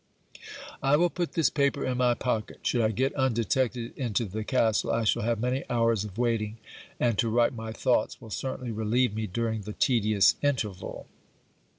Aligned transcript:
I 0.81 0.95
will 0.97 1.11
put 1.11 1.33
this 1.33 1.51
paper 1.51 1.85
in 1.85 1.99
my 1.99 2.15
pocket. 2.15 2.61
Should 2.63 2.81
I 2.81 2.89
get 2.89 3.13
undetected 3.13 3.95
into 3.95 4.25
the 4.25 4.43
castle, 4.43 4.89
I 4.91 5.03
shall 5.03 5.21
have 5.21 5.39
many 5.39 5.63
hours 5.69 6.03
of 6.05 6.17
waiting; 6.17 6.57
and 6.99 7.19
to 7.19 7.29
write 7.29 7.53
my 7.53 7.71
thoughts 7.71 8.19
will 8.19 8.31
certainly 8.31 8.71
relieve 8.71 9.13
me 9.13 9.27
during 9.27 9.61
the 9.61 9.73
tedious 9.73 10.37
interval. 10.41 11.05